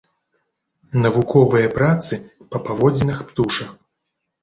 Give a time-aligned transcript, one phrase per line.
[1.03, 2.13] Навуковыя працы
[2.51, 3.71] па паводзінах птушак.